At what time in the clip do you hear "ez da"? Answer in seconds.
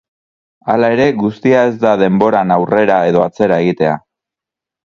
1.71-1.91